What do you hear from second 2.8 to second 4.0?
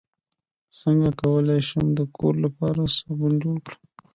صابن جوړ کړم